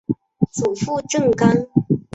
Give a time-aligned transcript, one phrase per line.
[0.51, 1.47] 祖父郑刚。